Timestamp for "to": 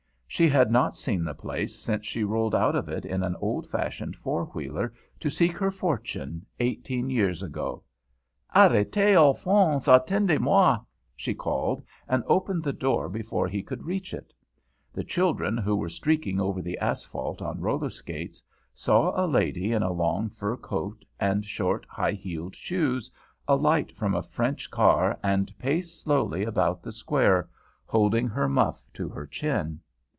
5.19-5.29, 28.93-29.09